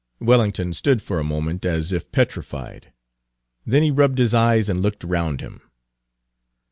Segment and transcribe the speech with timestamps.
[0.19, 2.91] Wellington stood for a moment as if petrified.
[3.67, 5.61] Then he rubbed his eyes and looked around him.